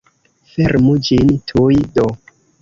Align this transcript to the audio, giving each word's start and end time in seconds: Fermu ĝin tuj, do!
Fermu 0.53 0.93
ĝin 1.09 1.29
tuj, 1.53 1.79
do! 1.99 2.09